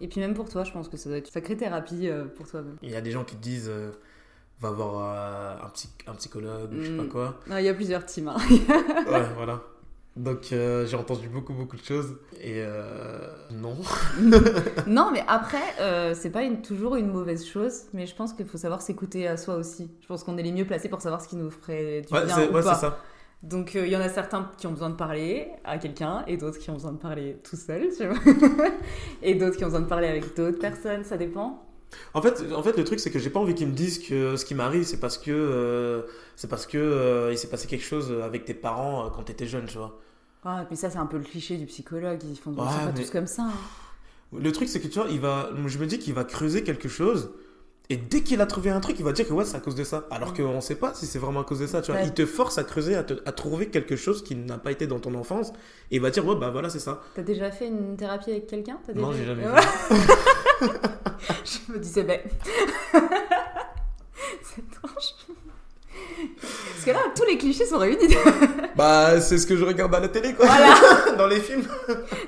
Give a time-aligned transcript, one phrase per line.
[0.00, 2.24] Et puis même pour toi, je pense que ça doit être une sacrée thérapie euh,
[2.24, 2.62] pour toi.
[2.82, 3.90] Il y a des gens qui te disent euh,
[4.60, 4.94] va voir
[5.62, 7.08] euh, un, psy- un psychologue ou je sais pas Mm.
[7.08, 7.40] quoi.
[7.48, 8.28] Non, il y a plusieurs teams.
[8.28, 8.36] hein.
[9.10, 9.60] Ouais, voilà.
[10.16, 13.20] Donc euh, j'ai entendu beaucoup beaucoup de choses et euh,
[13.52, 13.76] non.
[14.86, 18.46] non, mais après, euh, c'est pas une- toujours une mauvaise chose, mais je pense qu'il
[18.46, 19.90] faut savoir s'écouter à soi aussi.
[20.00, 22.24] Je pense qu'on est les mieux placés pour savoir ce qui nous ferait du Ouais,
[22.24, 22.74] bien ou ouais, pas.
[22.74, 22.98] c'est ça.
[23.42, 26.36] Donc euh, il y en a certains qui ont besoin de parler à quelqu'un et
[26.36, 28.18] d'autres qui ont besoin de parler tout seul, tu vois.
[29.22, 31.64] et d'autres qui ont besoin de parler avec d'autres personnes, ça dépend.
[32.14, 34.36] En fait, en fait, le truc, c'est que j'ai pas envie qu'ils me disent que
[34.36, 36.02] ce qui m'arrive, c'est parce que euh,
[36.36, 39.66] c'est parce que euh, il s'est passé quelque chose avec tes parents quand t'étais jeune,
[39.66, 39.98] tu vois.
[40.44, 42.20] Ah, mais ça, c'est un peu le cliché du psychologue.
[42.28, 43.44] Ils font Ouais, pas mais- tous comme ça.
[43.44, 43.52] hein.
[44.38, 46.88] Le truc, c'est que tu vois, il va, je me dis qu'il va creuser quelque
[46.88, 47.30] chose.
[47.90, 49.74] Et dès qu'il a trouvé un truc, il va dire que ouais, c'est à cause
[49.74, 50.04] de ça.
[50.10, 51.80] Alors qu'on sait pas si c'est vraiment à cause de ça.
[51.80, 52.06] Tu vois, Ouais.
[52.06, 54.86] il te force à creuser, à, te- à trouver quelque chose qui n'a pas été
[54.86, 55.52] dans ton enfance.
[55.90, 57.00] Et il va dire ouais, bah voilà, c'est ça.
[57.14, 58.78] T'as déjà fait une thérapie avec quelqu'un?
[58.94, 59.60] Non, j'ai jamais Ouais.
[61.44, 62.20] Je me disais, ben.
[64.42, 65.14] c'est étrange.
[66.40, 68.14] Parce que là, tous les clichés sont réunis.
[68.76, 70.46] Bah, c'est ce que je regarde à la télé, quoi.
[70.46, 71.16] Voilà.
[71.16, 71.64] dans les films.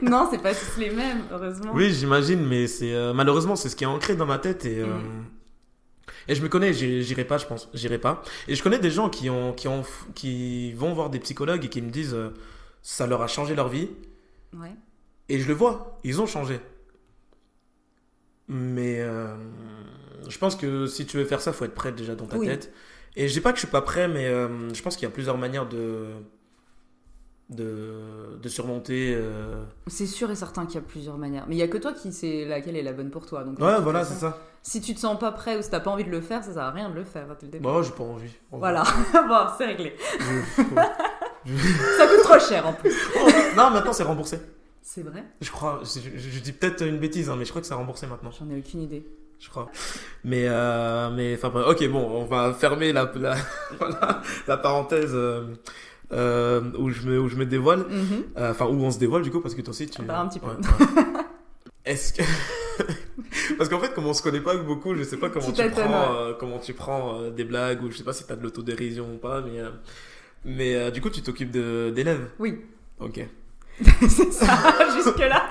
[0.03, 1.71] non, c'est pas tous les mêmes, heureusement.
[1.75, 4.81] Oui, j'imagine, mais c'est euh, malheureusement c'est ce qui est ancré dans ma tête et
[4.81, 5.25] euh, Mm.
[6.31, 8.23] Et je me connais, j'irai pas, je pense, j'irai pas.
[8.49, 9.83] Et je connais des gens qui ont qui ont
[10.15, 12.31] qui vont voir des psychologues et qui me disent euh,
[12.83, 13.89] ça leur a changé leur vie
[14.59, 14.73] Ouais.
[15.29, 16.61] et je le vois, ils ont changé.
[18.49, 19.37] Mais euh,
[20.29, 22.47] je pense que si tu veux faire ça, faut être prêt déjà dans ta Oui.
[22.47, 22.73] tête.
[23.17, 25.11] Et je dis pas que je suis pas prêt, mais euh, je pense qu'il y
[25.11, 26.07] a plusieurs manières de
[27.51, 29.13] de, de surmonter.
[29.15, 31.45] euh, C'est sûr et certain qu'il y a plusieurs manières.
[31.49, 33.45] Mais il y a que toi qui sais laquelle est la bonne pour toi.
[33.45, 34.39] Donc, de Ouais, toute voilà, façon, c'est ça.
[34.63, 36.53] Si tu te sens pas prêt ou si t'as pas envie de le faire, ça
[36.53, 37.65] sert à rien de le faire dès le début.
[37.65, 38.31] Bon, j'ai pas envie.
[38.53, 38.73] En vrai.
[38.73, 38.85] Voilà,
[39.15, 39.95] bon, c'est réglé.
[41.45, 41.57] Je-
[41.99, 42.95] Ça coûte trop cher en plus.
[43.57, 44.39] non, maintenant c'est remboursé.
[44.83, 45.25] C'est vrai?
[45.41, 47.75] Je crois, je, je- je dis peut-être une bêtise, hein, mais je crois que c'est
[47.75, 48.31] remboursé maintenant.
[48.31, 49.07] J'en ai aucune idée.
[49.39, 49.71] Je crois.
[50.23, 51.67] Mais, euh, mais enfin, bref.
[51.71, 53.37] ok, bon, on va fermer la, la,
[53.79, 55.47] voilà, la parenthèse euh,
[56.13, 57.81] euh, où, je me, où je me dévoile.
[57.89, 58.25] Mhm.
[58.37, 60.03] Euh, Enfin, où on se dévoile du coup, parce que toi aussi tu.
[60.03, 60.47] Bah, un petit peu.
[60.47, 61.03] Ouais, ouais.
[61.85, 62.23] Est-ce que.
[63.59, 66.15] parce qu'en fait, comme on se connaît pas beaucoup, je sais pas comment Tu prends,
[66.15, 69.07] euh, comment tu prends euh, des blagues, ou je sais pas si t'as de l'autodérision
[69.15, 69.61] ou pas, mais.
[69.61, 69.71] euh,
[70.45, 72.29] mais du coup, tu t'occupes de- d'élèves.
[72.39, 72.61] Oui,
[72.99, 73.21] Ok.
[74.09, 75.49] c'est ça, jusque-là.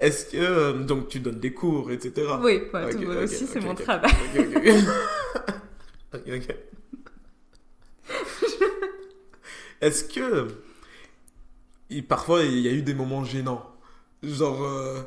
[0.00, 0.82] Est-ce que.
[0.82, 2.12] donc, tu donnes des cours, etc.
[2.40, 4.10] Oui, ouais, Ok, tout aussi, c'est mon travail.
[4.36, 4.72] Ok, ok.
[6.14, 6.56] Ok, ok.
[9.82, 10.48] Est-ce que.
[11.90, 13.62] il- parfois, il y a eu des moments gênants?
[14.22, 14.62] Genre.
[14.64, 15.02] euh,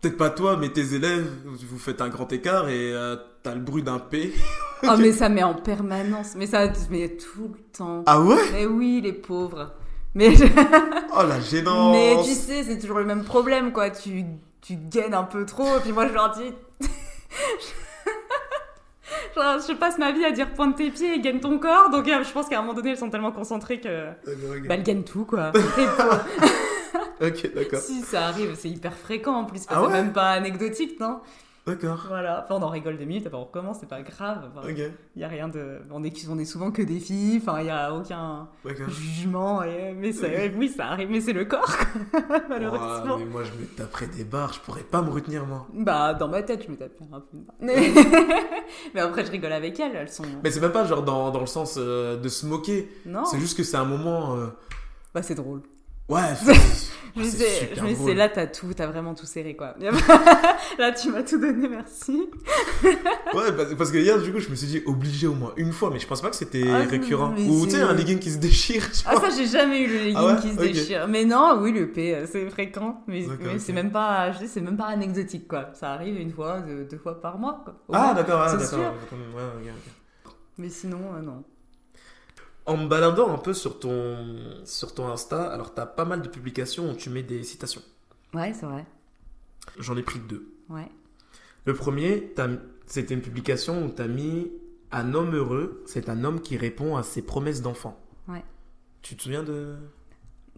[0.00, 3.62] Peut-être pas toi, mais tes élèves, vous faites un grand écart et euh, t'as le
[3.62, 4.34] bruit d'un P.
[4.82, 6.34] Oh, mais ça met en permanence.
[6.36, 8.02] Mais ça met tout le temps.
[8.04, 8.36] Ah ouais?
[8.52, 9.72] Mais oui, les pauvres.
[10.14, 10.34] Mais,
[11.16, 13.88] Oh la gênance mais tu sais, c'est toujours le même problème, quoi.
[13.88, 14.26] Tu,
[14.60, 16.52] tu gaines un peu trop, et puis moi, je leur dis...
[19.34, 22.06] Genre, je passe ma vie à dire pointe tes pieds et gaine ton corps, donc
[22.08, 24.06] euh, je pense qu'à un moment donné, elles sont tellement concentrées que...
[24.26, 24.68] D'accord, ok.
[24.68, 25.52] Bah, elles gagnent tout, quoi.
[27.20, 27.80] Ok, d'accord.
[27.80, 29.62] si, ça arrive, c'est hyper fréquent en plus.
[29.68, 31.20] Ah c'est même pas anecdotique, non?
[31.66, 32.04] D'accord.
[32.08, 32.44] Voilà.
[32.44, 34.50] Enfin, on en rigole deux minutes, après on recommence, c'est pas grave.
[34.54, 34.78] Enfin, Ok,
[35.16, 35.78] Il y a rien de.
[35.90, 38.48] On est, on est souvent que des filles, enfin, il y a aucun
[38.88, 39.62] jugement.
[39.62, 39.94] Et...
[39.94, 40.26] Mais ça,
[40.56, 41.74] oui, ça arrive, mais c'est le corps,
[42.50, 43.14] malheureusement.
[43.14, 45.66] Ah, mais moi, je me taperais des barres, je pourrais pas me retenir, moi.
[45.72, 47.38] Bah, dans ma tête, je me tape un peu.
[47.60, 47.76] Mais...
[48.94, 50.24] mais après, je rigole avec elles, elles sont.
[50.42, 52.90] Mais c'est même pas genre dans, dans le sens euh, de se moquer.
[53.06, 54.36] Non, C'est juste que c'est un moment.
[54.36, 54.48] euh,
[55.14, 55.62] bah, c'est drôle.
[56.08, 56.54] Ouais, c'est
[57.24, 58.08] super je me drôle.
[58.08, 59.74] sais, là, t'as tout, t'as vraiment tout serré, quoi.
[60.78, 62.28] là, tu m'as tout donné, merci.
[62.82, 65.90] Ouais, parce, que hier, du coup, je me suis dit obligé au moins une fois,
[65.90, 67.32] mais je pense pas que c'était Ah, récurrent.
[67.36, 69.98] Ou tu sais, un legging qui se déchire, tu Ah, ça, j'ai jamais eu le
[69.98, 70.40] legging Ah ouais?
[70.40, 71.08] qui se déchire.
[71.08, 73.02] Mais non, oui, le P, euh, c'est fréquent.
[73.06, 73.26] Mais,
[73.58, 75.70] c'est même pas, je c'est même pas anecdotique, quoi.
[75.74, 77.74] Ça arrive une fois, deux, deux fois par mois, quoi.
[77.88, 78.78] Au Ah, d'accord, ah, d'accord.
[78.80, 79.72] Ouais.
[80.58, 81.44] Mais sinon, euh, non.
[82.66, 84.16] En me baladant un peu sur ton,
[84.64, 87.82] sur ton Insta, alors t'as pas mal de publications où tu mets des citations.
[88.32, 88.86] Ouais, c'est vrai.
[89.78, 90.46] J'en ai pris deux.
[90.70, 90.88] Ouais.
[91.66, 92.32] Le premier,
[92.86, 94.50] c'était une publication où t'as mis
[94.92, 97.98] un homme heureux, c'est un homme qui répond à ses promesses d'enfant.
[98.28, 98.42] Ouais.
[99.02, 99.74] Tu te souviens de.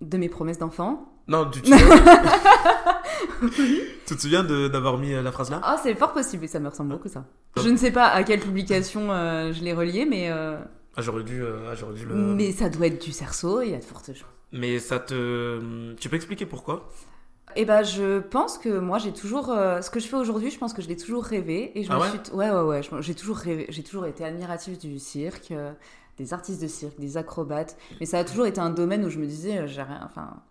[0.01, 1.13] De mes promesses d'enfant?
[1.27, 1.89] Non, tu te souviens,
[4.07, 5.61] tu te souviens de- d'avoir mis euh, la phrase là?
[5.65, 7.25] Ah, c'est fort possible, ça me ressemble beaucoup, ça.
[7.57, 10.57] Je ne sais pas à quelle publication euh, je l'ai relié, mais, euh,
[10.97, 12.15] Ah, j'aurais dû, euh, ah, j'aurais dû le.
[12.15, 14.25] mais ça doit être du cerceau, il y a de fortes chances.
[14.53, 15.93] Mais ça te.
[15.95, 16.89] Tu peux expliquer pourquoi?
[17.55, 19.51] Et ben, je pense que moi, j'ai toujours.
[19.51, 21.79] euh, ce que je fais aujourd'hui, je pense que je l'ai toujours rêvé.
[21.79, 22.09] Et je Ah me ouais?
[22.09, 22.19] suis.
[22.33, 22.81] Ouais, ouais, ouais.
[23.01, 23.67] J'ai toujours rêvé.
[23.69, 25.73] J'ai toujours été admirative du cirque, euh,
[26.19, 27.77] des artistes de cirque, des acrobates.
[28.01, 30.01] Mais ça a toujours été un domaine où je me disais, euh, j'ai rien.
[30.05, 30.43] Enfin.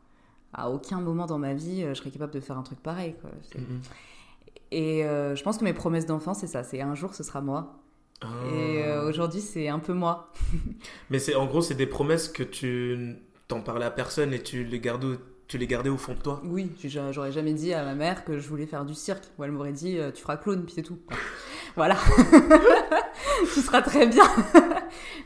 [0.54, 3.16] à aucun moment dans ma vie, euh, je serais capable de faire un truc pareil.
[3.22, 3.32] Quoi.
[3.56, 3.82] Mhm.
[4.72, 6.64] Et euh, je pense que mes promesses d'enfance, c'est ça.
[6.64, 7.76] C'est un jour, ce sera moi.
[8.22, 8.28] Ah.
[8.54, 10.32] Et euh, aujourd'hui, c'est un peu moi.
[11.10, 13.16] Mais c'est en gros, c'est des promesses que tu
[13.48, 15.18] t'en parlais à personne et tu les gardais, au-
[15.48, 16.42] tu les gardais au fond de toi.
[16.46, 19.24] Oui, j'a- j'aurais jamais dit à ma mère que je voulais faire du cirque.
[19.38, 20.98] Ou elle m'aurait dit, euh, tu feras clown, puis c'est tout.
[21.76, 21.98] voilà.
[23.54, 24.24] tu seras très bien.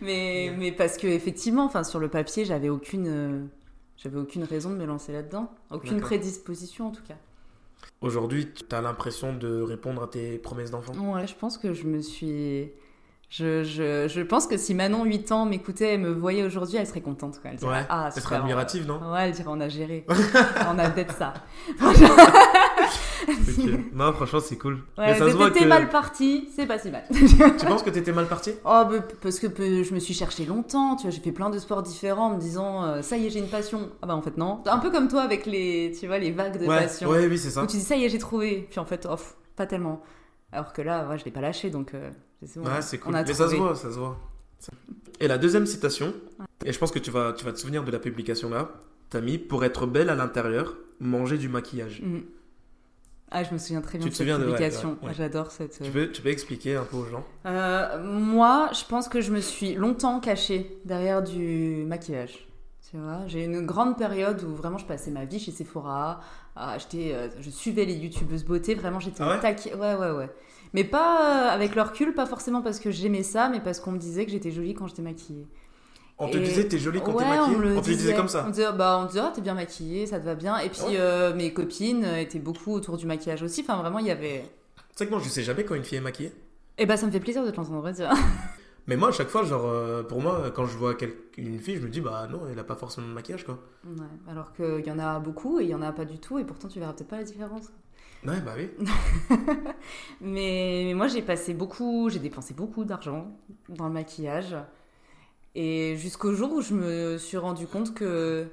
[0.01, 3.45] mais, mais parce que effectivement, enfin, sur le papier, j'avais aucune, euh,
[3.97, 5.51] j'avais aucune raison de me lancer là-dedans.
[5.71, 7.15] Aucune prédisposition, en tout cas.
[8.01, 10.93] Aujourd'hui, tu as l'impression de répondre à tes promesses d'enfant?
[10.93, 12.71] Ouais, je pense que je me suis.
[13.29, 16.87] Je, je, je pense que si Manon, 8 ans, m'écoutait et me voyait aujourd'hui, elle
[16.87, 17.39] serait contente.
[17.41, 17.51] Quoi.
[17.51, 18.99] Elle dirait, Ouais, ah, Elle serait admirative, non?
[19.11, 20.05] Ouais, elle dirait on a géré.
[20.67, 21.33] on a peut-être ça.
[23.93, 24.79] Non, franchement, c'est cool.
[24.97, 25.67] Mais Ouais, t'étais que...
[25.67, 27.03] mal parti, c'est pas si mal.
[27.11, 28.51] Tu penses que t'étais mal parti?
[28.65, 29.47] Oh, bah, parce que
[29.83, 32.39] je me suis cherché longtemps, tu vois, j'ai fait plein de sports différents en me
[32.39, 33.89] disant euh, ça y est, j'ai une passion.
[34.01, 34.61] Ah bah en fait non.
[34.65, 37.09] Un peu comme toi avec les, tu vois, les vagues de Ouais, passion.
[37.09, 37.63] ouais, oui, c'est ça.
[37.63, 38.67] Où tu dis ça y est, j'ai trouvé.
[38.69, 39.15] Puis en fait, oh,
[39.55, 40.01] pas tellement.
[40.51, 42.09] Alors que là, ouais, je l'ai pas lâché donc euh,
[42.45, 42.59] c'est.
[42.59, 43.13] Ouais, c'est cool.
[43.13, 43.57] On a Mais ça se trouvé.
[43.57, 44.17] voit, ça se voit.
[45.19, 46.13] Et la deuxième citation,
[46.65, 48.69] et je pense que tu vas, tu vas te souvenir de la publication là,
[49.09, 52.01] t'as mis pour être belle à l'intérieur, manger du maquillage.
[52.01, 52.23] Mhm.
[53.31, 54.97] Ah, je me souviens très bien Tu de te cette publication.
[55.03, 55.13] ouais, ouais.
[55.13, 55.79] J'adore cette.
[55.81, 57.23] euh, Tu, peux, tu peux expliquer un peu aux gens?
[57.45, 62.47] Euh, moi, je pense que je me suis longtemps cachée derrière du maquillage.
[62.89, 66.21] Tu vois, j'ai une grande période où vraiment je passais ma vie chez Sephora
[66.55, 67.13] à acheter.
[67.13, 69.39] euh, je suivais les youtubeuses beauté, vraiment j'étais Ah ouais?
[69.39, 70.29] taquée- Ouais, ouais, ouais.
[70.73, 73.99] Mais pas avec le recul, pas forcément parce que j'aimais ça, mais parce qu'on me
[73.99, 75.47] disait que j'étais jolie quand j'étais maquillée.
[76.21, 78.43] On te Et- disait t'es jolie quand ouais, t'es maquillée on te disait comme ça
[78.45, 80.57] On disait, bah, on disait, ah, t'es bien maquillée, ça te va bien.
[80.59, 80.97] Et puis Ouais.
[80.97, 83.61] euh, mes copines étaient beaucoup autour du maquillage aussi.
[83.61, 84.43] Enfin, vraiment, il y avait.
[84.95, 86.33] Sais que moi je sais jamais quand une fille est maquillée.
[86.77, 88.11] Et bah, ça me fait plaisir de te l'entendre dire.
[88.87, 90.95] Mais moi à chaque fois, genre, euh, pour moi, quand je vois
[91.37, 93.59] une fille, je me dis bah non, elle a pas forcément de maquillage quoi.
[93.85, 96.39] Ouais, alors qu'il y en a beaucoup et il y en a pas du tout,
[96.39, 97.67] et pourtant tu verras peut-être pas la différence.
[98.25, 98.69] Ouais, bah oui.
[100.21, 103.31] Mais, mais moi j'ai passé beaucoup, j'ai dépensé beaucoup d'argent
[103.69, 104.55] dans le maquillage,
[105.55, 108.47] et jusqu'au jour où je me suis rendu compte que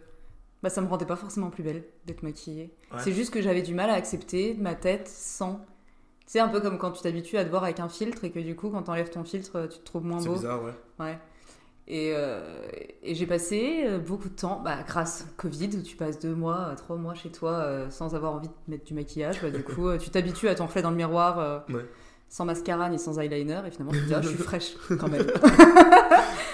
[0.63, 2.75] bah, ça me rendait pas forcément plus belle d'être maquillée.
[2.93, 2.99] Ouais.
[3.01, 5.65] C'est juste que j'avais du mal à accepter ma tête sans.
[6.27, 8.41] C'est un peu comme quand tu t'habitues à te voir avec un filtre et que
[8.41, 10.35] du coup quand t'enlèves ton filtre tu te trouves moins C'est beau.
[10.35, 10.73] bizarre, ouais.
[10.99, 11.19] Ouais.
[11.89, 12.67] Et, euh,
[13.05, 16.35] et j'ai passé euh, beaucoup de temps, bah, grâce au Covid, où tu passes deux
[16.35, 19.41] mois, euh, trois mois chez toi euh, sans avoir envie de mettre du maquillage.
[19.41, 21.87] Bah, du coup, euh, tu t'habitues à ton reflet dans le miroir euh, Ouais.
[22.29, 23.61] Sans mascara ni sans eyeliner.
[23.67, 25.27] Et finalement, tu te dis, ah, je suis fraîche quand même.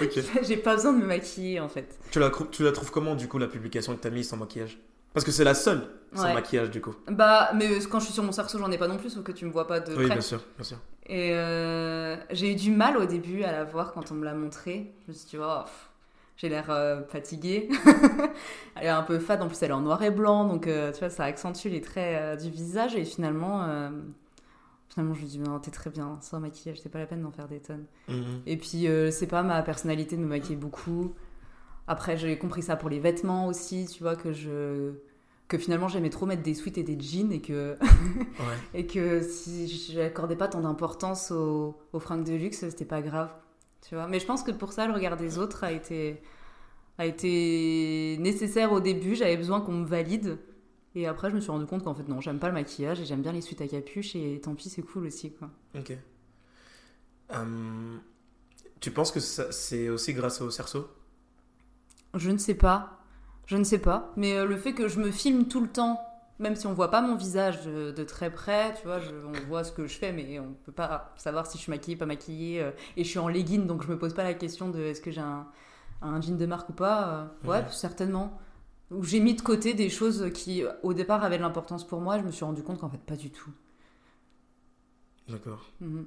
[0.01, 0.19] Ok.
[0.43, 1.97] j'ai pas besoin de me maquiller en fait.
[2.11, 4.37] Tu la, cro- tu la trouves comment du coup la publication que t'as mise sans
[4.37, 4.79] maquillage?
[5.13, 6.33] Parce que c'est la seule sans Ouais.
[6.33, 6.95] maquillage du coup.
[7.07, 9.23] Bah, mais euh, quand je suis sur mon cerceau, j'en ai pas non plus, sauf
[9.23, 10.77] que tu me vois pas de oui, bien sûr, bien sûr.
[11.05, 14.33] Et euh, j'ai eu du mal au début à la voir quand on me l'a
[14.33, 14.93] montré.
[15.05, 15.61] Je me suis dit, oh,
[16.37, 17.69] j'ai l'air euh, fatiguée.
[18.75, 20.91] elle est un peu fade, en plus elle est en noir et blanc, donc euh,
[20.91, 22.95] tu vois, ça accentue les traits du visage.
[22.95, 23.61] Et finalement,
[24.93, 27.31] finalement je me dis, non, t'es très bien, sans maquillage, c'est pas la peine d'en
[27.31, 27.85] faire des tonnes.
[28.07, 28.41] Mhm.
[28.45, 31.13] Et puis, euh, c'est pas ma personnalité de me maquiller beaucoup.
[31.87, 34.93] Après, j'ai compris ça pour les vêtements aussi, tu vois, que je.
[35.49, 38.45] Que finalement j'aimais trop mettre des sweats et des jeans et que Ouais.
[38.73, 43.01] et que si je n'accordais pas tant d'importance aux, aux fringues de luxe, c'était pas
[43.01, 43.29] grave.
[43.87, 46.21] Tu vois Mais je pense que pour ça, le regard des autres a été,
[46.97, 49.15] a été nécessaire au début.
[49.15, 50.37] J'avais besoin qu'on me valide.
[50.95, 53.05] Et après, je me suis rendu compte qu'en fait, non, j'aime pas le maquillage et
[53.05, 54.15] j'aime bien les suites à capuche.
[54.15, 55.31] Et tant pis, c'est cool aussi.
[55.33, 55.49] Quoi.
[55.75, 55.97] Ok.
[57.29, 58.01] Hum,
[58.79, 60.87] tu penses que c'est aussi grâce au cerceau?
[62.13, 62.99] Je ne sais pas.
[63.45, 64.11] Je ne sais pas.
[64.15, 65.99] Mais euh, le fait que je me filme tout le temps,
[66.39, 69.33] même si on voit pas mon visage de, de très près, tu vois, je- on
[69.47, 72.05] voit ce que je fais, mais on peut pas savoir si je suis maquillée, pas
[72.05, 72.61] maquillée.
[72.61, 75.01] euh, et je suis en legging, donc je me pose pas la question de est-ce
[75.01, 75.47] que j'ai un,
[76.01, 77.29] un jean de marque ou pas.
[77.45, 77.71] euh, ouais, Mhm.
[77.71, 78.39] certainement.
[78.93, 82.17] Où j'ai mis de côté des choses qui, au départ, avaient de l'importance pour moi.
[82.19, 83.49] Je me suis rendu compte qu'en fait, pas du tout.
[85.29, 85.65] D'accord.
[85.81, 86.05] Mhm.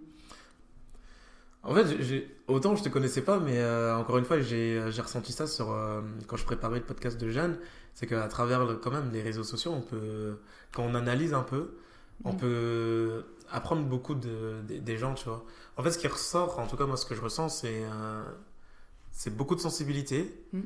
[1.63, 5.33] En fait, autant je te connaissais pas, mais euh, encore une fois, j'ai j'ai ressenti
[5.33, 7.59] ça sur, euh, quand je préparais le podcast de Jeanne.
[7.95, 10.39] C'est qu'à travers le- quand même les réseaux sociaux, on peut,
[10.73, 11.77] quand on analyse un peu,
[12.25, 12.39] on Mhm.
[12.39, 15.45] peut apprendre beaucoup de, des- des gens, tu vois.
[15.77, 18.23] En fait, ce qui ressort, en tout cas moi, ce que je ressens, c'est euh,
[19.11, 20.39] c'est beaucoup de sensibilité.
[20.53, 20.63] Mhm.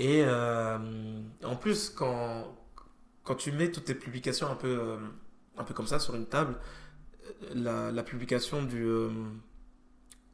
[0.00, 0.78] Et euh,
[1.42, 2.56] en plus, quand,
[3.24, 4.96] quand tu mets toutes tes publications un peu, euh,
[5.56, 6.54] un peu comme ça sur une table,
[7.26, 9.10] euh, la, la publication du, euh,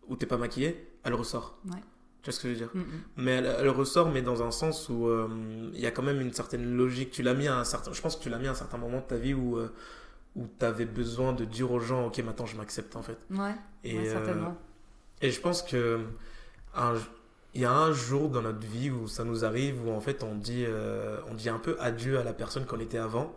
[0.08, 1.58] où t'es pas maquillé, elle ressort.
[1.66, 1.78] Ouais.
[2.22, 2.70] Tu vois ce que je veux dire?
[2.74, 2.84] Mhm.
[3.16, 5.28] Mais elle, elle ressort, mais dans un sens où euh,
[5.74, 7.10] il y a quand même une certaine logique.
[7.10, 8.78] Tu l'as mis à un certain, je pense que tu l'as mis à un certain
[8.78, 9.58] moment de ta vie où,
[10.36, 13.18] où tu avais besoin de dire aux gens, ok, maintenant je m'accepte en fait.
[13.30, 14.56] Ouais, Et, ouais, euh, certainement.
[15.22, 16.00] et je pense que
[16.74, 16.94] un-
[17.54, 20.22] il y a un jour dans notre vie où ça nous arrive, où en fait
[20.24, 23.34] on dit, euh, on dit un peu adieu à la personne qu'on était avant.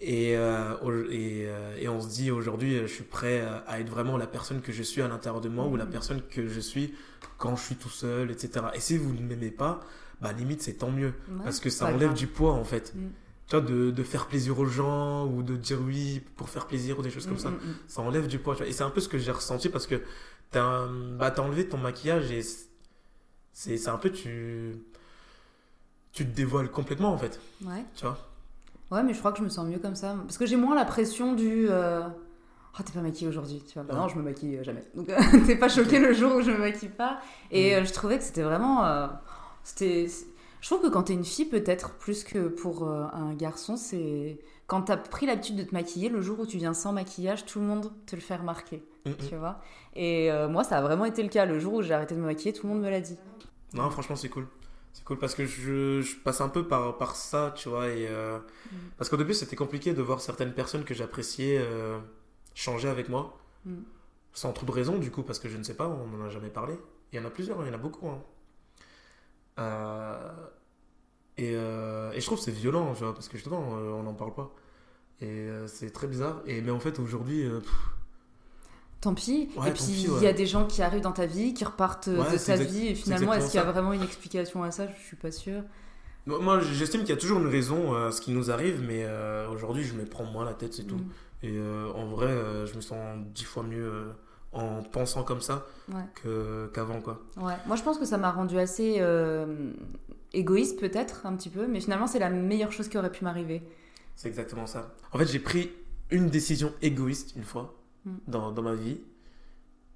[0.00, 0.74] Et, euh,
[1.10, 4.60] et, euh, et on se dit aujourd'hui, je suis prêt à être vraiment la personne
[4.60, 5.90] que je suis à l'intérieur de moi ou la Mhm.
[5.90, 6.92] personne que je suis
[7.38, 8.66] quand je suis tout seul, etc.
[8.74, 9.80] Et si vous ne m'aimez pas,
[10.20, 11.14] bah limite c'est tant mieux.
[11.28, 12.14] Ouais, Parce que ça enlève grave.
[12.14, 12.92] du poids en fait.
[12.94, 13.08] Mm.
[13.46, 16.98] Tu vois, de, de faire plaisir aux gens ou de dire oui pour faire plaisir
[16.98, 17.50] ou des choses comme Mm, ça.
[17.50, 17.74] mm, mm.
[17.88, 18.54] Ça enlève du poids.
[18.54, 18.68] tu vois.
[18.68, 20.02] Et c'est un peu ce que j'ai ressenti parce que
[20.50, 20.86] t'as
[21.18, 22.42] bah, t'as enlevé ton maquillage et
[23.54, 24.74] c'est un peu tu
[26.12, 27.40] tu te dévoiles complètement en fait.
[27.64, 27.84] Ouais.
[27.96, 28.18] Tu vois?
[28.90, 30.14] Ouais, mais je crois que je me sens mieux comme ça.
[30.22, 31.66] Parce que j'ai moins la pression du.
[31.68, 32.02] euh,
[32.76, 33.82] Ah, t'es pas maquillée aujourd'hui, tu vois.
[33.82, 34.84] Bah non, je me maquille euh, jamais.
[34.94, 37.18] Donc, euh, t'es pas choqué le jour où je me maquille pas.
[37.50, 38.84] Et euh, je trouvais que c'était vraiment.
[38.84, 39.06] euh,
[39.64, 40.06] C'était.
[40.60, 44.38] Je trouve que quand t'es une fille, peut-être plus que pour euh, un garçon, c'est.
[44.66, 47.58] Quand t'as pris l'habitude de te maquiller, le jour où tu viens sans maquillage, tout
[47.60, 48.82] le monde te le fait remarquer,
[49.28, 49.60] tu vois.
[49.94, 51.44] Et euh, moi, ça a vraiment été le cas.
[51.44, 53.18] Le jour où j'ai arrêté de me maquiller, tout le monde me l'a dit.
[53.74, 54.46] Non, franchement, c'est cool.
[54.94, 57.88] C'est cool parce que je, je passe un peu par, par ça, tu vois.
[57.88, 58.38] Et, euh,
[58.72, 58.76] Mm.
[58.96, 61.98] Parce qu'au début, c'était compliqué de voir certaines personnes que j'appréciais euh,
[62.54, 63.36] changer avec moi.
[63.66, 63.74] Mm.
[64.32, 66.30] Sans trop de raison, du coup, parce que je ne sais pas, on n'en a
[66.30, 66.78] jamais parlé.
[67.12, 68.08] Il y en a plusieurs, il y en a beaucoup.
[68.08, 68.22] hein.
[69.58, 70.30] Euh,
[71.38, 74.02] et, euh, et je trouve que c'est violent, tu vois, parce que justement, euh, on
[74.04, 74.50] n'en parle pas.
[75.20, 76.42] Et euh, c'est très bizarre.
[76.46, 77.44] Et, mais en fait, aujourd'hui,
[79.00, 79.50] Tant pis.
[79.56, 80.22] Ouais, et puis, il ouais.
[80.22, 82.70] y a des gens qui arrivent dans ta vie, qui repartent Ouais, de ta exact-
[82.70, 82.88] vie.
[82.88, 84.86] Et finalement, est-ce qu'il y a vraiment une explication à ça?
[84.86, 85.62] Je suis pas sûre.
[86.26, 89.48] moi, j'estime qu'il y a toujours une raison à ce qui nous arrive, mais euh,
[89.50, 90.96] aujourd'hui, je me prends moins la tête, c'est tout.
[90.96, 91.10] Mm.
[91.42, 92.98] Et euh, en vrai, euh, je me sens
[93.34, 94.04] dix fois mieux
[94.52, 96.00] en pensant comme ça Ouais.
[96.72, 97.20] qu'avant, quoi.
[97.36, 97.56] Ouais.
[97.66, 99.00] Moi, je pense que ça m'a rendu assez
[100.34, 101.66] égoïste, peut-être, un petit peu.
[101.66, 103.62] Mais finalement, c'est la meilleure chose qui aurait pu m'arriver.
[104.16, 104.94] C'est exactement ça.
[105.12, 105.70] En fait, j'ai pris
[106.10, 107.74] une décision égoïste une fois
[108.04, 108.10] Mm.
[108.28, 108.98] dans, dans ma vie.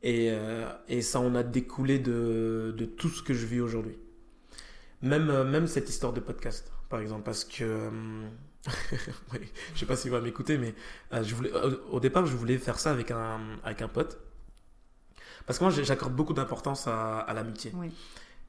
[0.02, 3.98] Et, euh, et ça en a découlé de, de tout ce que je vis aujourd'hui.
[5.02, 7.62] Même, euh, même cette histoire de podcast, par exemple, parce que...
[7.64, 7.90] euh,
[9.32, 9.40] oui,
[9.74, 10.74] je sais pas s'il va m'écouter, mais
[11.12, 11.50] euh, je voulais,
[11.90, 14.18] au- départ, je voulais faire ça avec un, avec un pote.
[15.46, 17.72] Parce que moi, j'accorde beaucoup d'importance à, à l'amitié.
[17.74, 17.90] Oui.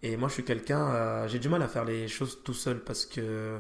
[0.02, 2.80] Et moi, je suis quelqu'un, euh, j'ai du mal à faire les choses tout seul
[2.80, 3.58] parce que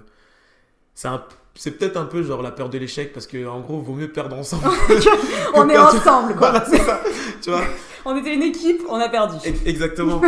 [1.55, 4.11] c'est peut-être un peu genre la peur de l'échec parce que en gros, vaut mieux
[4.11, 4.63] perdre ensemble.
[5.53, 6.51] on est ensemble, quoi.
[6.51, 7.01] voilà, ça.
[7.41, 7.63] Tu vois
[8.05, 9.35] On était une équipe, on a perdu.
[9.43, 10.21] Ex- Exactement.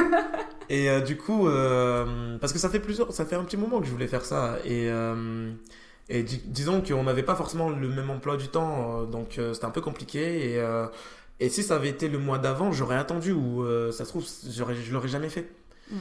[0.69, 3.79] Et euh, du coup, euh, parce que ça fait plusieurs, ça fait un petit moment
[3.79, 4.57] que je voulais faire ça.
[4.65, 4.89] Et,
[6.09, 9.69] et dis- disons qu'on n'avait pas forcément le même emploi du temps, donc c'était un
[9.71, 10.55] peu compliqué.
[10.55, 10.63] Et,
[11.39, 14.91] et si ça avait été le mois d'avant, j'aurais attendu ou ça se trouve, je
[14.93, 15.49] l'aurais jamais fait.
[15.91, 15.95] Mm.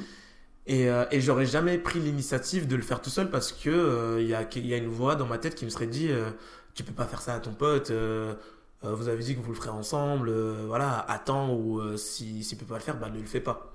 [0.66, 4.20] Et, euh, et j'aurais jamais pris l'initiative de le faire tout seul parce que euh,
[4.20, 6.08] il y, a, il y a une voix dans ma tête qui me serait dit
[6.10, 6.30] euh,
[6.74, 7.90] tu peux pas faire ça à ton pote.
[7.90, 10.30] vous avez dit que vous le ferez ensemble,
[10.66, 13.74] voilà, attends, ou euh, si, s'il peut pas le faire, bah ne le fais pas.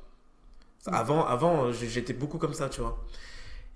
[0.87, 0.93] Mm.
[0.93, 3.03] Avant, avant j'étais beaucoup comme ça, tu vois.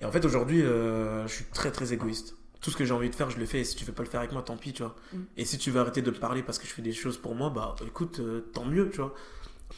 [0.01, 2.36] Et en fait, aujourd'hui, je suis très très égoïste.
[2.62, 3.62] Tout ce que j'ai envie de faire, je le fais.
[3.62, 4.96] Et si tu veux pas le faire avec moi, tant pis, tu vois.
[5.13, 5.17] Mm.
[5.38, 7.36] Et si tu veux arrêter de me parler parce que je fais des choses pour
[7.36, 9.13] moi, bah écoute, euh, tant mieux, tu vois.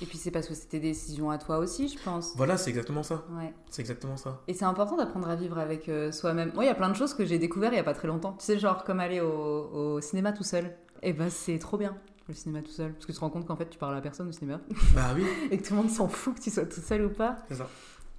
[0.01, 2.33] Et puis, c'est parce que c'était des décisions à toi aussi, je pense.
[2.35, 3.23] Voilà, c'est exactement ça.
[3.37, 3.53] Ouais.
[3.69, 4.41] C'est exactement ça.
[4.47, 6.51] Et c'est important d'apprendre à vivre avec euh, soi-même.
[6.55, 8.07] Moi, il y a plein de choses que j'ai découvert il y a pas très
[8.07, 8.33] longtemps.
[8.39, 9.27] Tu sais, genre comme aller au,
[9.95, 10.75] au cinéma tout seul.
[11.03, 11.95] Et ben, c'est trop bien,
[12.27, 12.93] le cinéma tout seul.
[12.93, 14.59] Parce que tu te rends compte qu'en fait, tu parles à personne au cinéma.
[14.95, 17.09] Bah oui, et que tout le monde s'en fout que tu sois tout seul ou
[17.09, 17.35] pas.
[17.49, 17.67] c'est ça.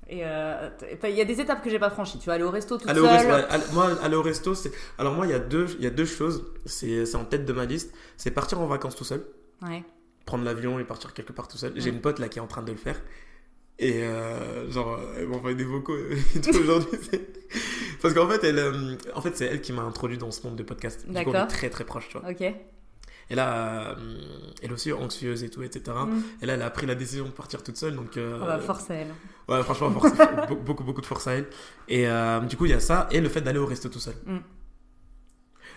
[0.09, 0.69] Et euh,
[1.05, 2.19] il y a des étapes que j'ai pas franchies.
[2.19, 3.03] Tu vas aller au resto tout au seul.
[3.07, 4.73] resto, ouais, aller- moi, aller au resto, c'est.
[4.99, 6.45] Alors, moi, il y a deux, il y a deux choses.
[6.67, 7.93] C'est en tête de ma liste.
[8.17, 9.25] C'est partir en vacances tout seul.
[9.63, 9.83] Ouais.
[10.25, 11.73] Prendre l'avion et partir quelque part tout seul.
[11.77, 13.01] J'ai une pote là qui est en train de le faire.
[13.79, 16.99] Et euh, genre, elle m'envoie des vocaux et tout aujourd'hui.
[18.03, 20.57] Parce qu'en fait, elle, euh, en fait, c'est elle qui m'a introduit dans ce monde
[20.57, 21.01] de podcast.
[21.07, 21.49] Du coup, on est D'accord.
[21.49, 22.31] très très proche, tu vois.
[22.31, 22.41] Ok.
[23.31, 23.95] Et là, euh,
[24.63, 25.97] elle aussi anxieuse et tout, etc.
[26.07, 26.23] Mm.
[26.43, 27.95] Et là, elle a pris la décision de partir toute seule.
[27.97, 29.09] Donc, euh, On va force à elle.
[29.49, 30.13] ouais, franchement, force-
[30.49, 31.47] beaucoup, beaucoup, beaucoup de force à elle.
[31.89, 34.01] Et euh, du coup, il y a ça et le fait d'aller au resto tout
[34.01, 34.15] seul.
[34.27, 34.39] Mm.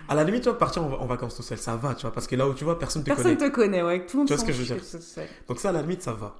[0.07, 2.27] À la limite, tu vois, partir en, vacances tout seul, ça va, tu vois, parce
[2.27, 3.49] que là où tu vois, personne te Personne connaît.
[3.49, 4.05] te connaît, ouais.
[4.05, 4.83] Tout le monde Tu vois ce que je veux dire.
[5.47, 6.35] Donc ça, à la limite, ça va.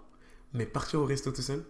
[0.53, 1.63] Mais partir au resto tout seul,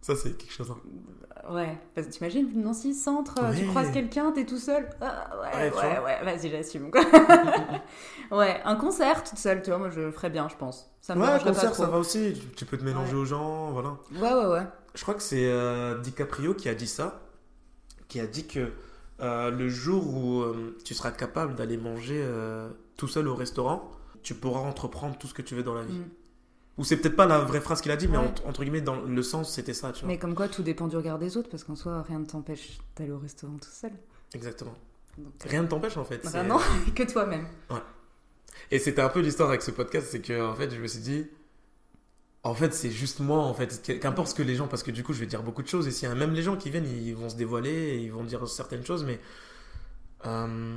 [0.00, 0.70] ça, c'est quelque chose.
[0.70, 1.52] hein.
[1.52, 4.88] Ouais, parce que t'imagines, Nancy, centre, euh, tu croises quelqu'un, t'es tout seul.
[5.00, 6.90] Ah, ouais, Ouais, ouais, vas-y, j'assume.
[8.30, 10.90] ouais, un concert toute seule, tu vois, moi je le ferais bien, je pense.
[11.00, 12.32] Ça me Ouais, dérangerait concert, pas ça va aussi.
[12.34, 13.18] Tu- Tu peux te mélanger Ouais.
[13.20, 13.96] aux gens, voilà.
[14.14, 14.66] Ouais, ouais, ouais.
[14.94, 17.20] Je crois que c'est euh, DiCaprio qui a dit ça,
[18.08, 18.70] qui a dit que
[19.22, 23.90] euh, le jour où euh, tu seras capable d'aller manger euh, tout seul au restaurant,
[24.22, 25.98] tu pourras entreprendre tout ce que tu veux dans la vie.
[25.98, 26.08] Mm.
[26.78, 28.26] Ou c'est peut-être pas la vraie phrase qu'il a dit, mais Ouais.
[28.26, 30.08] entre, entre guillemets, dans le sens, c'était ça, tu vois.
[30.08, 32.78] Mais comme quoi, tout dépend du regard des autres, parce qu'en soi, rien ne t'empêche
[32.96, 33.92] d'aller au restaurant tout seul.
[34.34, 34.74] Exactement.
[35.18, 36.24] Donc, Rien ne t'empêche, en fait.
[36.24, 36.58] Vraiment,
[36.94, 37.46] que toi-même.
[38.70, 41.00] Et c'était un peu l'histoire avec ce podcast, c'est que en fait, je me suis
[41.00, 41.26] dit,
[42.44, 43.82] En fait, c'est juste moi, en fait.
[43.82, 45.68] Qu- Qu'importe ce que les gens, parce que du coup, je vais dire beaucoup de
[45.68, 46.06] choses ici.
[46.06, 46.14] hein.
[46.16, 49.04] Même les gens qui viennent, ils vont se dévoiler, et ils vont dire certaines choses,
[49.04, 49.20] mais.
[50.26, 50.76] euh,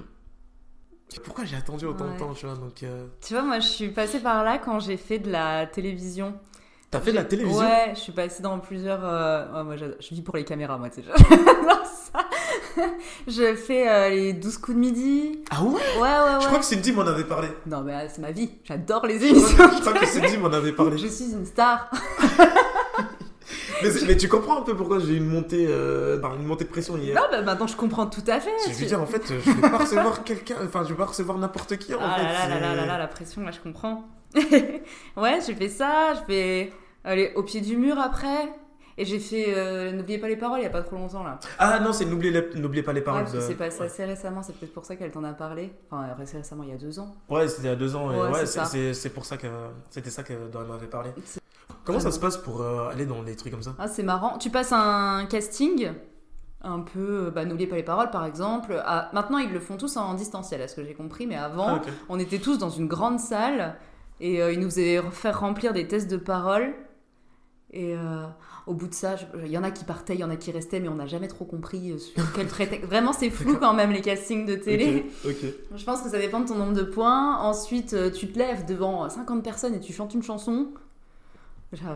[1.24, 2.14] Pourquoi j'ai attendu autant Ouais.
[2.14, 4.80] de temps, tu vois Donc, euh, Tu vois, moi, je suis passée par là quand
[4.80, 6.38] j'ai fait de la télévision.
[6.92, 7.60] t'as fait de la télévision?
[7.62, 9.04] Ouais, je suis passée dans plusieurs.
[9.04, 11.10] euh, ouais, moi, je vis pour les caméras, moi, tu sais.
[12.14, 12.25] Ça.
[13.28, 15.44] Je fais euh, les 12 coups de midi.
[15.52, 15.72] Ah ouais?
[15.74, 16.42] Ouais, ouais, ouais.
[16.42, 17.48] Je crois que Cindy m'en avait parlé.
[17.66, 18.50] Non, mais euh, c'est ma vie.
[18.64, 19.56] J'adore les Je émissions.
[19.56, 20.98] crois, je crois que Cindy m'en avait parlé.
[20.98, 21.90] Je suis une star.
[24.08, 26.70] Mais, tu comprends un peu pourquoi j'ai eu une montée, euh, bah, une montée de
[26.70, 28.50] pression hier Non, bah maintenant je comprends tout à fait.
[28.66, 31.06] Je veux Tu- dire, en fait, je vais pas recevoir quelqu'un, enfin, je vais pas
[31.06, 32.24] recevoir n'importe qui, en Ah fait.
[32.24, 34.06] là là là là là là, la pression, là je comprends.
[35.18, 38.50] ouais, j'ai fait ça, je vais aller au pied du mur après.
[38.98, 41.38] Et j'ai fait euh, N'oubliez pas les paroles il y a pas trop longtemps là.
[41.60, 43.26] Ah non, c'est n'oubliez, les- pas les paroles.
[43.30, 43.86] de- c'est passé ouais.
[43.88, 45.74] assez récemment, c'est peut-être pour ça qu'elle t'en a parlé.
[45.92, 47.14] Enfin, assez récemment, il y a deux ans.
[47.30, 48.08] Ouais, c'était il y a deux ans.
[48.10, 49.50] Ouais, Ouais, c'est pour ça que
[49.90, 51.10] c'était ça que dont elle m'avait parlé.
[51.84, 53.76] Comment ça se passe pour euh, aller dans des trucs comme ça?
[53.78, 54.38] Ah, c'est marrant.
[54.38, 55.92] Tu passes un casting,
[56.62, 58.82] un peu, bah, N'oubliez pas les paroles par exemple.
[59.14, 61.82] Maintenant, ils le font tous en distanciel, à ce que j'ai compris, mais avant, Ah,
[62.10, 63.76] on était tous dans une grande salle
[64.22, 66.74] et euh, ils nous faisaient faire remplir des tests de paroles.
[67.78, 68.24] Et euh,
[68.68, 70.50] au bout de ça, il y en a qui partaient, il y en a qui
[70.52, 72.88] restaient, mais on n'a jamais trop compris euh, sur quel prétexte.
[72.88, 75.06] Vraiment, c'est flou quand même les castings de télé.
[75.26, 75.50] Ok, ok.
[75.76, 77.36] Je pense que ça dépend de ton nombre de points.
[77.40, 80.68] Ensuite, euh, tu te lèves devant 50 personnes et tu chantes une chanson.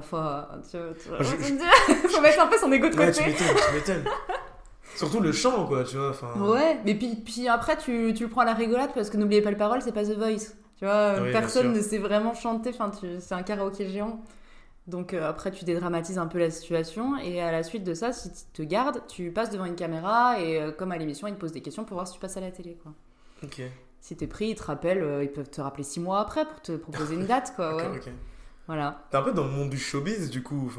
[0.01, 0.17] Faut,
[0.69, 3.31] tu, tu- Ah, je- faut mettre un peu son ego de Ouais, tu côté.
[3.31, 4.11] m'étonnes, tu m'étonnes.
[4.97, 6.11] Surtout le chant, quoi, tu vois.
[6.51, 9.41] Ouais, mais puis, puis après, tu, tu le prends à la rigolade parce que n'oubliez
[9.41, 10.53] pas le parole, c'est pas The Voice.
[10.77, 14.19] Tu vois, Oui, personne ne sait vraiment chanter, enfin, c'est un karaoké géant.
[14.89, 18.11] Donc euh, après, tu dédramatises un peu la situation et à la suite de ça,
[18.11, 21.35] si tu te gardes, tu passes devant une caméra et euh, comme à l'émission, ils
[21.35, 22.77] te posent des questions pour voir si tu passes à la télé.
[22.81, 22.93] Quoi.
[23.43, 23.61] Ok.
[24.01, 26.61] Si t'es pris, ils te rappellent, euh, ils peuvent te rappeler six mois après pour
[26.61, 27.75] te proposer une date, quoi.
[27.75, 28.01] Ouais.
[28.69, 29.01] Voilà.
[29.09, 30.71] T'es un peu dans le monde du showbiz, du coup.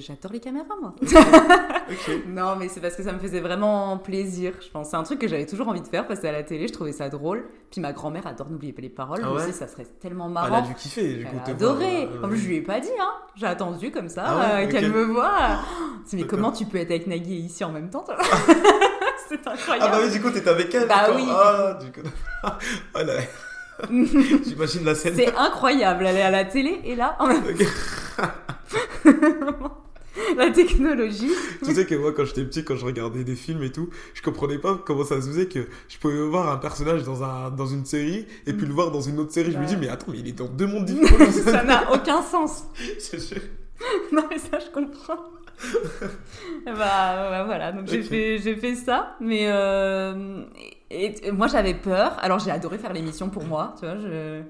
[0.00, 0.96] J'adore les caméras, moi.
[2.26, 4.90] non, mais c'est parce que ça me faisait vraiment plaisir, je pense.
[4.90, 6.90] C'est un truc que j'avais toujours envie de faire, passer à la télé, je trouvais
[6.90, 7.44] ça drôle.
[7.70, 10.36] Puis ma grand-mère adore N'oubliez pas les paroles, Ah ouais dit, ça serait tellement Elle
[10.38, 10.66] a marrant.
[10.66, 11.36] dû kiffer, du coup.
[11.46, 12.08] adoré.
[12.12, 13.12] euh, En plus, je lui ai pas dit, hein.
[13.36, 15.60] J'ai attendu comme ça, Ah ouais, euh, qu'elle me voit.
[16.06, 18.16] C'est mais comment tu peux être avec Nagui et ici en même temps toi
[19.28, 19.90] C'est Ah incroyable.
[19.92, 20.88] bah oui, du coup, t'étais avec elle.
[20.88, 21.24] Bah oui.
[21.30, 22.08] Ah, du coup.
[22.42, 23.12] Ah là.
[24.44, 25.14] J'imagine la scène.
[25.16, 27.66] C'est incroyable, elle est à la télé et là, en même Ok.
[30.36, 31.30] la technologie.
[31.64, 34.22] Tu sais que moi, quand j'étais petit, quand je regardais des films et tout, je
[34.22, 37.66] comprenais pas comment ça se faisait que je pouvais voir un personnage dans, un, dans
[37.66, 39.52] une série et puis le voir dans une autre série.
[39.52, 41.30] Je me dis, mais attends, mais il est dans deux mondes différents.
[41.30, 42.64] ça n'a aucun sens.
[44.12, 45.30] Non, mais ça, je comprends.
[46.64, 50.42] bah, bah, voilà, donc j'ai fait, fait ça, mais euh,
[50.90, 52.16] et, et moi j'avais peur.
[52.20, 54.42] Alors j'ai adoré faire l'émission pour moi, tu vois, je...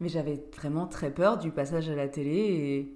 [0.00, 2.92] mais j'avais vraiment très peur du passage à la télé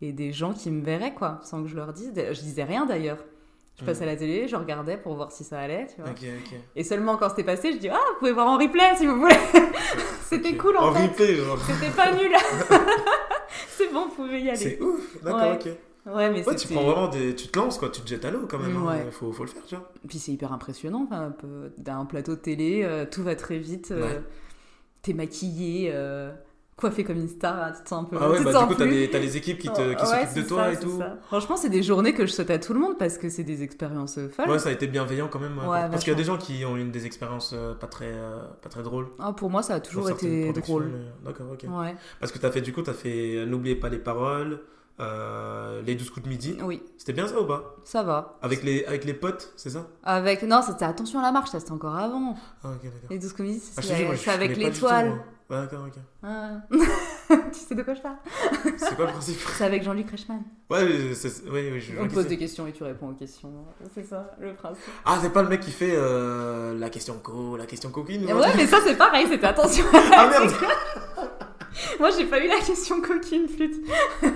[0.00, 2.12] et, et des gens qui me verraient, quoi, sans que je leur dise.
[2.16, 3.18] Je disais rien d'ailleurs.
[3.78, 6.10] Je passais à la télé, je regardais pour voir si ça allait, tu vois.
[6.10, 6.58] Ok, ok.
[6.76, 9.20] Et seulement quand c'était passé, je dis Ah, vous pouvez voir en replay si vous
[9.20, 9.34] voulez.
[10.22, 11.08] C'était cool en, En fait.
[11.08, 11.58] replay, genre.
[11.58, 12.32] C'était pas nul.
[13.68, 14.56] C'est bon, vous pouvez y aller.
[14.58, 15.22] C'est ouf.
[15.22, 15.54] D'accord, Ouais.
[15.66, 15.68] ok.
[16.06, 17.34] Ouais, mais Ouais, tu prends vraiment des.
[17.34, 17.88] Tu te lances, quoi.
[17.90, 18.76] Tu te jettes à l'eau quand même.
[18.76, 18.86] hein.
[18.86, 19.10] Ouais.
[19.10, 19.90] Faut, faut le faire, tu vois.
[20.08, 23.58] Puis c'est hyper impressionnant, enfin, un peu, d'un plateau de télé, euh, tout va très
[23.58, 24.22] vite, euh, Ouais.
[25.02, 26.32] t'es maquillé, euh,
[26.76, 28.16] coiffé comme une star, hein, tu te sens un peu...
[28.20, 30.42] Ah ouais, bah du coup, t'as t'as les équipes qui te- qui Ouais, s'occupent c'est
[30.42, 30.98] de toi ça, et tout.
[30.98, 31.16] ça.
[31.26, 33.62] Franchement, c'est des journées que je souhaite à tout le monde parce que c'est des
[33.62, 34.50] expériences folles.
[34.50, 35.58] Ouais, ça a été bienveillant quand même.
[35.64, 38.12] Parce qu'il y a des gens qui ont eu des expériences euh, pas très,
[38.62, 39.08] pas très drôles.
[39.18, 40.90] Ah, pour moi, ça a toujours été drôle.
[40.92, 41.64] mais- D'accord, ok.
[41.80, 44.60] Ouais, Parce que t'as fait, du coup, t'as fait N'oubliez pas les paroles,
[45.00, 46.56] euh, Les 12 coups de midi.
[46.62, 47.76] oui, C'était bien ça ou pas?
[47.84, 48.38] Ça va.
[48.42, 49.86] avec les, avec les potes, c'est ça?
[50.04, 50.42] Avec...
[50.42, 52.36] Non, c'était Attention à la marche, ça c'était encore avant.
[52.64, 53.10] Ah, ok, d'accord.
[53.10, 55.10] Les 12 comédies, Ah, c'est je te dis, moi, je c'est avec du tout, l'étoile.
[55.48, 55.94] Ouais, d'accord, ok.
[56.24, 56.48] Ah.
[57.52, 58.16] tu sais de quoi je parle?
[58.76, 59.38] C'est quoi le principe?
[59.56, 60.42] C'est avec Jean-Luc Reichmann.
[60.68, 63.52] Ouais, je vois On pose des questions et tu réponds aux questions.
[63.94, 64.82] C'est ça, le principe.
[65.04, 68.56] Ah, c'est pas le mec qui fait euh, la question co, la question coquine Ouais,
[68.56, 70.52] mais ça c'est pareil, c'était attention Ah merde
[72.00, 73.74] Moi j'ai pas eu la question coquine flûte.
[74.22, 74.28] Je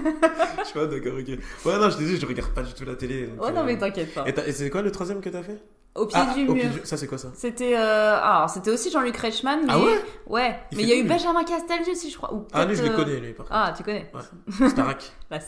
[0.65, 1.29] sais pas, d'accord, ok.
[1.65, 3.27] Ouais, non, je te dis, je regarde pas du tout la télé.
[3.27, 4.25] donc, Oh non euh, mais t'inquiète pas.
[4.29, 5.61] Et, et c'est quoi le troisième que t'as fait?
[5.95, 6.55] Au pied Ah, du mur.
[6.55, 7.33] pied du- Ça, c'est quoi ça?
[7.35, 8.17] C'était euh...
[8.21, 10.01] alors c'était aussi Jean-Luc Reichmann mais Ah ouais?
[10.27, 11.05] Ouais, Il mais il y a eu.
[11.05, 13.59] Benjamin Castaldi aussi je crois ou Ah, lui, je le euh, connais, lui, par contre.
[13.59, 14.11] Ah, tu connais.
[14.15, 14.69] Ouais.
[14.69, 15.13] Starak.
[15.31, 15.39] Bah,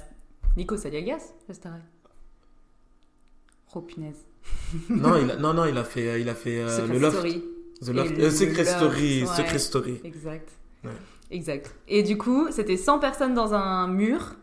[0.57, 1.81] Nico Saliagas, c'est pareil.
[3.75, 4.27] Oh punaise.
[4.91, 7.17] non, il a, non, non, il a fait, il a fait euh, le Loft.
[7.19, 7.45] Story.
[7.81, 8.19] The Loft.
[8.19, 9.23] Et Euh, Secret le Story.
[9.23, 9.27] Ouais.
[9.29, 10.01] Secret Story.
[10.05, 10.49] Exact.
[10.85, 10.91] Ouais.
[11.33, 11.75] Exact.
[11.89, 14.37] Et du coup, c'était 100 personnes dans un mur.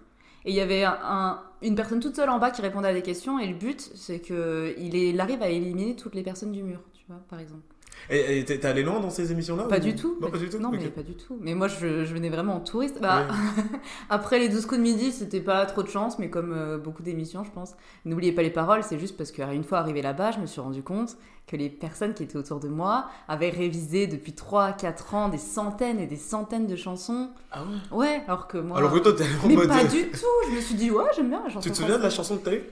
[0.46, 2.94] Et il y avait un, un- une personne toute seule en bas qui répondait à
[2.94, 3.40] des questions.
[3.40, 7.04] Et le but, c'est qu'il il arrive à éliminer toutes les personnes du mur, tu
[7.08, 7.69] vois, par exemple.
[8.10, 10.18] Et t'es allé loin dans ces émissions-là Pas ou- du tout.
[10.22, 10.58] Non, pas du tout.
[10.60, 11.38] Non, mais pas du tout.
[11.42, 13.00] Mais moi, je, je venais vraiment en touriste.
[13.02, 13.64] Bah, Ouais.
[14.10, 17.04] après les 12 coups de midi, c'était pas trop de chance, mais comme euh, beaucoup
[17.04, 17.76] d'émissions, je pense.
[18.06, 20.84] N'oubliez pas les paroles, c'est juste parce qu'une fois arrivé là-bas, je me suis rendu
[20.84, 25.40] compte que les personnes qui étaient autour de moi avaient révisé depuis 3-4 ans des
[25.40, 27.30] centaines et des centaines de chansons.
[27.52, 27.98] Ah ouais?
[27.98, 28.78] Ouais, alors que moi.
[28.78, 29.68] Alors que toi, t'es mais mode.
[29.68, 30.26] pas du tout.
[30.50, 31.62] Je me suis dit, ouais, j'aime bien la chanson.
[31.62, 32.64] Tu te souviens de la chanson que t'as eue?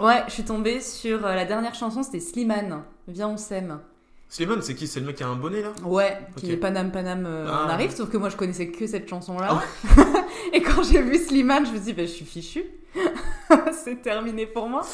[0.00, 2.82] Ouais, je suis tombée sur euh, la dernière chanson, c'était Slimane.
[3.08, 3.78] Viens, on s'aime.
[4.34, 4.86] Slimane, c'est qui?
[4.86, 5.74] C'est le mec qui a un bonnet là?
[5.84, 7.64] Ouais, qui est Panam Panam euh, Ah.
[7.66, 9.60] on arrive, sauf que moi je connaissais que cette chanson-là.
[9.60, 10.04] Ah
[10.54, 12.64] Et quand j'ai vu Slimane, je me suis dit, bah, je suis fichue.
[13.84, 14.80] c'est terminé pour moi.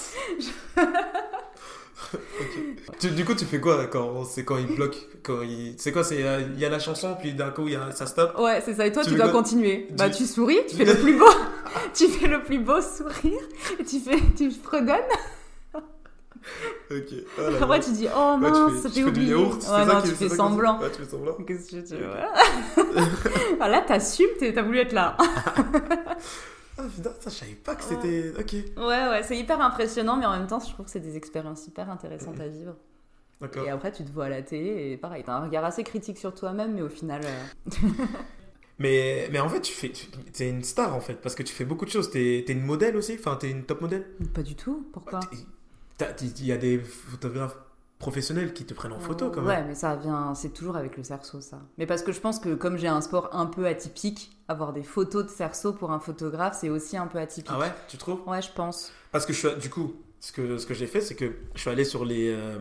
[2.99, 5.75] Tu- Du coup, tu fais quoi quand c'est quand il bloque quand il...
[5.79, 7.91] C'est quoi C'est euh, il y a la chanson, puis d'un coup, il y a...
[7.93, 8.39] ça stoppe?
[8.39, 8.87] Ouais, c'est ça.
[8.87, 9.87] Et toi, Tu dois continuer.
[9.89, 11.29] Tu- Bah, tu souris, tu fais le plus beau.
[11.95, 13.41] tu fais le plus beau sourire.
[13.79, 14.97] Et tu fais, tu fredonnes.
[16.91, 17.15] Ok.
[17.39, 19.35] La Après, tu dis, oh Ouais, mince, tu j'ai oublié.
[19.35, 20.81] c'est ouais, ça non, tu fais semblant.
[20.81, 21.35] Ouais, tu fais semblant.
[21.47, 22.09] Qu'est-ce que tu veux
[23.61, 25.17] Ah, Là, t'assumes, t'es- t'as voulu être là.
[26.81, 28.33] Ah putain, ça, je savais pas que c'était.
[28.39, 28.53] Ok.
[28.77, 31.67] Ouais, ouais, c'est hyper impressionnant, mais en même temps, je trouve que c'est des expériences
[31.67, 32.77] hyper intéressantes à vivre.
[33.41, 33.67] D'accord.
[33.67, 36.19] Et après, tu te vois à la télé et pareil, t'as un regard assez critique
[36.19, 37.21] sur toi-même, mais au final.
[37.25, 37.79] euh,
[38.81, 41.53] Mais, mais en fait, tu fais, tu es une star en fait, parce que tu
[41.53, 42.11] fais beaucoup de choses.
[42.11, 44.07] T'es es une modèle aussi, enfin, t'es une top modèle?
[44.33, 45.19] Pas du tout, pourquoi?
[45.21, 45.43] T'es- t'as-
[46.01, 47.57] Il y a des photographes
[47.99, 49.69] professionnels qui te prennent en photo quand Ouais, même.
[49.69, 51.61] mais ça vient, c'est toujours avec le cerceau, ça.
[51.79, 54.85] Mais parce que je pense que comme j'ai un sport un peu atypique, avoir des
[54.85, 57.51] photos de cerceau pour un photographe, c'est aussi un peu atypique.
[57.53, 58.21] Ah ouais, tu trouves?
[58.29, 58.93] Ouais, je pense.
[59.11, 61.61] Parce que je suis, du coup, ce que, ce que j'ai fait, c'est que je
[61.61, 62.57] suis allé sur les, euh,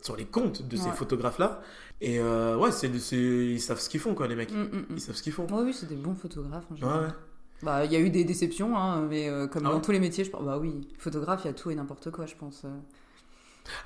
[0.00, 0.92] sur les comptes de ces Ouais.
[0.92, 1.60] photographes-là.
[2.00, 4.50] Et euh, ouais, c'est, ils savent ce qu'ils font, quoi, les mecs.
[4.52, 4.84] Mm, mm, mm.
[4.96, 5.46] Ils savent ce qu'ils font.
[5.48, 7.00] Ouais, oui, c'est des bons photographes en Ouais, général.
[7.02, 7.08] ouais.
[7.08, 7.14] Bah,
[7.84, 10.00] il y a eu des déceptions, hein, mais euh, comme Ah dans ouais tous les
[10.00, 10.42] métiers, je pense.
[10.44, 12.62] Bah oui, photographe, il y a tout et n'importe quoi, je pense.
[12.64, 12.68] euh.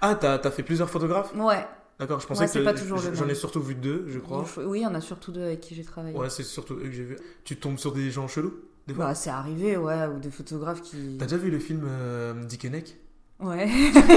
[0.01, 1.35] Ah, t'as, t'as fait plusieurs photographes?
[1.35, 1.67] Ouais.
[1.99, 4.05] D'accord, je pensais Ouais, que c'est pas toujours j- le j'en ai surtout vu deux,
[4.09, 4.45] je crois.
[4.65, 6.17] Oui, il y en a surtout deux avec qui j'ai travaillé.
[6.17, 7.17] Ouais, c'est surtout eux que j'ai vu.
[7.45, 8.55] Tu tombes sur des gens chelous,
[8.87, 9.07] des fois?
[9.07, 11.17] Bah, c'est arrivé, ouais, ou des photographes qui.
[11.19, 12.67] T'as déjà vu le film euh, Dick
[13.41, 13.69] Ouais.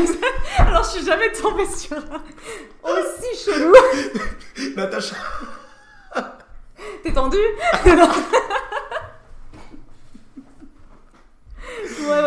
[0.57, 2.21] Alors, je suis jamais tombée sur un
[2.83, 3.73] aussi chelou.
[4.75, 5.15] Natacha
[7.03, 7.37] T'es tendu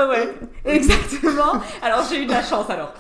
[0.09, 0.35] Ouais, ouais,
[0.65, 0.75] ouais.
[0.77, 1.61] Exactement.
[1.83, 2.93] Alors, j'ai eu de la chance, alors.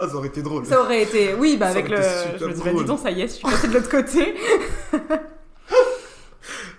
[0.00, 0.66] Ah, ça aurait été drôle.
[0.66, 1.34] Ça aurait été...
[1.34, 1.96] Oui, bah, Ça avec le...
[1.98, 2.82] été super Je me dis, bah, drôle.
[2.82, 4.34] dis donc, ça y est, je suis passée de l'autre côté.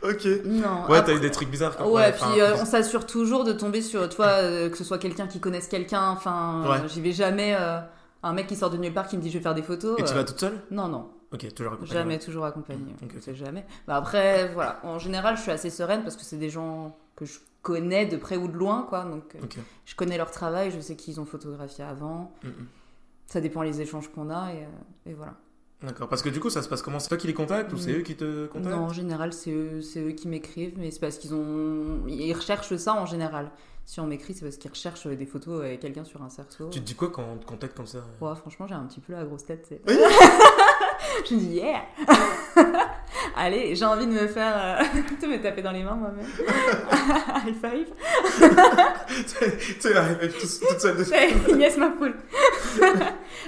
[0.04, 0.28] Ok.
[0.46, 0.84] Non.
[0.88, 1.76] Ouais, après- t'as eu des trucs bizarres.
[1.78, 4.78] quand- Ouais, enfin, puis euh, on s'assure toujours de tomber sur, tu vois, euh, que
[4.78, 6.10] ce soit quelqu'un qui connaisse quelqu'un.
[6.10, 6.78] Enfin, euh, Ouais.
[6.88, 7.56] j'y vais jamais.
[7.60, 7.80] euh,
[8.22, 10.00] un mec qui sort de nulle part qui me dit je vais faire des photos.
[10.00, 10.60] Et tu vas toute seule?
[10.72, 11.94] Non, non, Ok, toujours accompagné.
[11.94, 12.96] jamais, toujours accompagné.
[13.02, 13.22] Ok, ok.
[13.22, 13.66] C'est jamais.
[13.88, 14.80] Bah après, voilà.
[14.84, 17.34] En général, je suis assez sereine parce que c'est des gens que je
[17.66, 19.04] connais de près ou de loin, quoi.
[19.04, 19.40] Donc, euh,
[19.86, 22.32] je connais leur travail, je sais qu'ils ont photographié avant.
[22.44, 22.68] Mm, mm.
[23.28, 25.34] Ça dépend les échanges qu'on a et, euh, et voilà.
[25.82, 26.08] D'accord.
[26.08, 27.00] Parce que du coup, ça se passe comment?
[27.00, 27.98] C'est toi qui les contactes ou c'est Mm.
[27.98, 28.76] eux qui te contactent?
[28.76, 32.76] Non, en général, c'est eux, eux qui m'écrivent, mais c'est parce qu'ils ont, ils recherchent
[32.78, 33.50] ça en général.
[33.88, 36.70] Si on m'écrit, c'est parce qu'ils recherchent des photos avec quelqu'un sur un cerceau.
[36.70, 38.00] Tu te dis quoi quand on te contacte comme ça?
[38.22, 39.68] Ouais, franchement, j'ai un petit peu la grosse tête.
[39.88, 39.94] Oui.
[41.30, 41.84] je me dis yeah.
[43.36, 46.26] Allez, j'ai envie de me faire, euh, de me taper dans les mains moi-même.
[47.46, 47.88] High five.
[49.08, 51.14] Tu sais, arrive tout- toute seule dessus.
[51.58, 52.16] yes ma poule.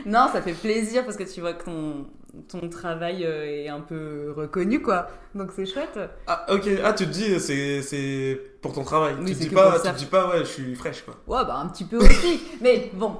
[0.05, 2.05] non, ça fait plaisir parce que tu vois que ton,
[2.47, 5.07] ton travail euh, est un peu reconnu, quoi.
[5.35, 5.99] Donc c'est chouette.
[6.27, 6.69] Ah, ok.
[6.83, 9.15] Ah, tu te dis, c'est, pour ton travail.
[9.19, 11.15] Oui, tu te dis pas, tu te dis pas, ouais, je suis fraîche, quoi.
[11.27, 12.41] Ouais, bah un petit peu aussi.
[12.61, 13.17] Mais bon.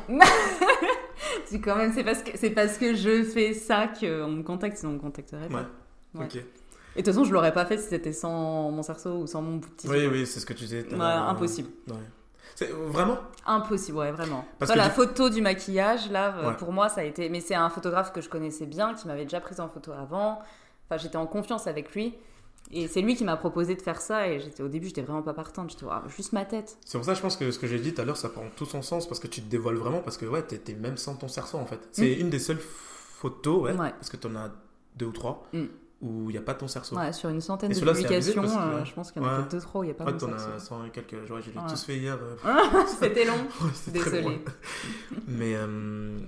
[1.46, 4.78] c'est quand même, c'est parce, que, c'est parce que je fais ça qu'on me contacte,
[4.78, 5.58] sinon on me contacterait pas.
[5.58, 5.64] Ouais.
[6.20, 6.26] Ouais.
[6.26, 6.36] Ok.
[6.36, 9.42] Et de toute façon, je l'aurais pas fait si c'était sans mon cerceau ou sans
[9.42, 9.88] mon petit.
[9.88, 10.84] Oui, oui, c'est ce que tu disais.
[10.92, 11.70] Ouais, impossible.
[11.88, 11.96] Ouais.
[12.56, 13.18] C'est vraiment?
[13.46, 14.44] Impossible, ouais, vraiment.
[14.58, 16.58] Parce que la du- photo du maquillage, là, euh, Ouais.
[16.58, 17.30] pour moi, ça a été.
[17.30, 20.40] Mais c'est un photographe que je connaissais bien, qui m'avait déjà prise en photo avant.
[20.90, 22.16] Enfin, j'étais en confiance avec lui.
[22.72, 24.28] Et c'est lui qui m'a proposé de faire ça.
[24.28, 25.70] Et j'étais au début, j'étais vraiment pas partante.
[25.70, 26.78] J'étais, Ah, juste ma tête.
[26.84, 28.46] C'est pour ça, je pense que ce que j'ai dit tout à l'heure, ça prend
[28.56, 31.16] tout son sens parce que tu te dévoiles vraiment parce que ouais, t'es même sans
[31.16, 31.80] ton cerceau en fait.
[31.92, 33.80] C'est une des seules photos, ouais, Mm.
[33.80, 33.92] Ouais.
[33.92, 34.50] parce que t'en as
[34.96, 35.66] deux ou trois Mm.
[36.02, 36.96] Où il n'y a pas ton cerceau.
[36.96, 38.86] Ouais, sur une centaine Et de abusé publications, que, euh, ouais.
[38.86, 39.38] je pense qu'il y en a Ouais.
[39.40, 40.60] peut-être deux, trois où il n'y a pas Ouais, mon t'en as cerceau.
[40.60, 41.12] 100 et quelques.
[41.32, 41.64] Ouais, je l'ai Ouais.
[41.70, 42.18] tous fait hier.
[42.88, 43.34] C'était long.
[43.34, 44.34] ouais, drôle.
[45.28, 46.20] Mais euh,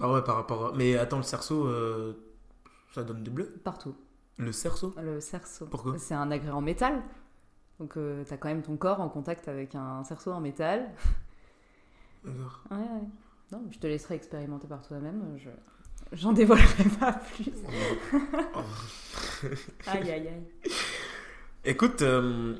[0.00, 0.66] ah ouais, par rapport.
[0.66, 0.72] À...
[0.76, 2.12] Mais attends, le cerceau, euh,
[2.94, 3.46] ça donne du bleu?
[3.64, 3.94] Partout.
[4.36, 4.94] Le cerceau?
[5.02, 5.66] Le cerceau.
[5.66, 5.98] Pourquoi?
[5.98, 7.02] C'est un agrès en métal.
[7.80, 10.90] Donc, t'as quand même ton corps en contact avec un cerceau en métal.
[12.24, 12.60] D'accord.
[12.70, 13.08] Ouais, ouais.
[13.52, 15.22] Non, je te laisserai expérimenter par toi-même.
[15.38, 15.48] Je...
[16.12, 17.52] J'en dévoilerai pas plus.
[19.86, 20.72] Aïe, aïe, aïe.
[21.64, 22.54] Écoute, euh,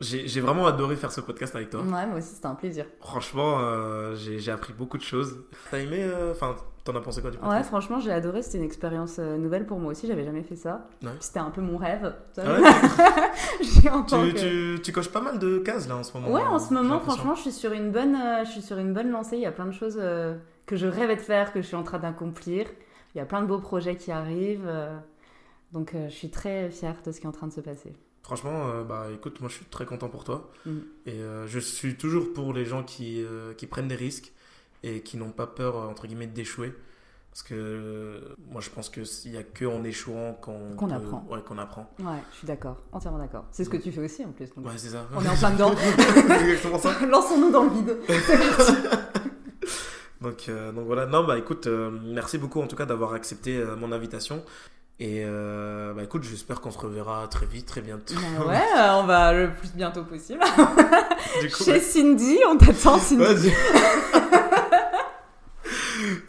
[0.00, 1.80] J'ai vraiment adoré faire ce podcast avec toi.
[1.82, 2.86] Ouais, moi aussi, c'était un plaisir.
[3.00, 5.44] Franchement, euh, j'ai appris beaucoup de choses.
[5.70, 8.42] T'as aimé euh, Enfin, t'en as pensé quoi du Ouais, podcast franchement, j'ai adoré.
[8.42, 10.06] C'était une expérience nouvelle pour moi aussi.
[10.06, 10.88] J'avais jamais fait ça.
[11.02, 11.10] Ouais.
[11.20, 12.14] C'était un peu mon rêve.
[12.34, 12.60] tu Ah ouais,
[13.60, 13.82] tu,
[14.32, 16.32] que- tu, tu coches pas mal de cases là en ce moment.
[16.32, 18.92] Ouais, en j'ai ce moment, franchement, je suis sur une bonne, je suis sur une
[18.94, 19.36] bonne lancée.
[19.36, 20.00] Il y a plein de choses
[20.68, 22.66] que je rêvais de faire, que je suis en train d'accomplir.
[23.14, 24.66] Il y a plein de beaux projets qui arrivent.
[24.68, 24.96] euh,
[25.72, 27.92] donc, euh, je suis très fière de ce qui est en train de se passer.
[28.22, 30.50] Franchement, euh, bah écoute, moi je suis très content pour toi.
[30.66, 30.70] Mm.
[31.06, 34.32] Et euh, je suis toujours pour les gens qui, euh, qui prennent des risques
[34.82, 36.74] et qui n'ont pas peur, entre guillemets, d'échouer.
[37.30, 41.24] Parce que moi je pense qu'il n'y a que en échouant qu'on peut- apprend.
[41.30, 41.88] Ouais, qu'on apprend.
[42.00, 43.44] Ouais, je suis d'accord, entièrement d'accord.
[43.52, 44.52] C'est ce que tu fais aussi en plus.
[44.54, 44.66] donc.
[44.66, 45.06] Ouais, c'est ça.
[45.14, 45.70] On est en plein dedans.
[47.08, 47.96] Lançons-nous dans le vide.
[50.20, 53.56] Donc, euh, donc voilà, non, bah écoute, euh, merci beaucoup en tout cas d'avoir accepté
[53.56, 54.42] euh, mon invitation.
[55.00, 58.14] Et bah écoute, j'espère qu'on se reverra très vite, très bientôt.
[58.14, 58.60] Bah ouais,
[58.94, 60.40] on va le plus bientôt possible.
[61.40, 63.22] Du coup, Chez Cindy, on t'attend, Cindy.
[63.22, 63.52] Vas-y.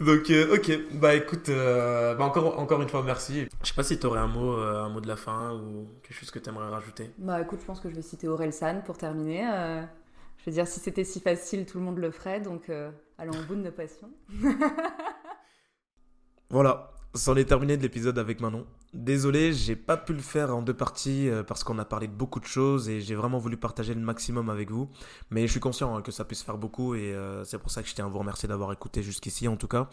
[0.00, 3.48] Donc, ok, bah écoute, bah encore, encore une fois, merci.
[3.60, 6.16] Je sais pas si tu aurais un mot, un mot de la fin ou quelque
[6.16, 7.10] chose que tu aimerais rajouter.
[7.18, 9.42] Bah écoute, je pense que je vais citer Aurel San pour terminer.
[10.40, 12.40] Je veux dire, si c'était si facile, tout le monde le ferait.
[12.40, 14.10] Donc, euh, allons au bout de nos passions.
[16.52, 18.66] Voilà, c'en est terminé de l'épisode avec Manon.
[18.92, 22.12] Désolé, j'ai pas pu le faire en deux parties euh, parce qu'on a parlé de
[22.12, 24.90] beaucoup de choses et j'ai vraiment voulu partager le maximum avec vous.
[25.30, 27.84] Mais je suis conscient hein, que ça puisse faire beaucoup et euh, c'est pour ça
[27.84, 29.88] que je tiens à vous remercier d'avoir écouté jusqu'ici en tout cas.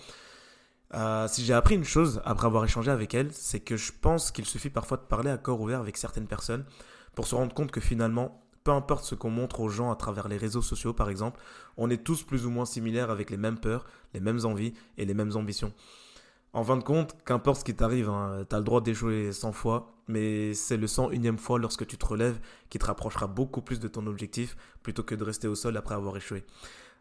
[1.28, 4.46] Si j'ai appris une chose après avoir échangé avec elle, c'est que je pense qu'il
[4.46, 6.66] suffit parfois de parler à corps ouvert avec certaines personnes
[7.14, 10.28] pour se rendre compte que finalement, peu importe ce qu'on montre aux gens à travers
[10.28, 11.40] les réseaux sociaux par exemple,
[11.78, 15.06] on est tous plus ou moins similaires avec les mêmes peurs, les mêmes envies et
[15.06, 15.72] les mêmes ambitions.
[16.52, 19.96] En fin de compte, qu'importe ce qui t'arrive, hein, t'as le droit d'échouer 100 fois,
[20.10, 23.88] mais c'est le 101ème fois lorsque tu te relèves qui te rapprochera beaucoup plus de
[23.88, 26.44] ton objectif plutôt que de rester au sol après avoir échoué.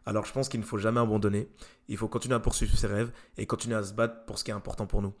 [0.05, 1.49] Alors je pense qu'il ne faut jamais abandonner,
[1.89, 4.51] il faut continuer à poursuivre ses rêves et continuer à se battre pour ce qui
[4.51, 5.13] est important pour nous.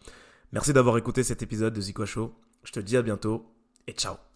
[0.53, 2.33] Merci d'avoir écouté cet épisode de Zikwa Show,
[2.63, 3.51] je te dis à bientôt
[3.85, 4.26] et ciao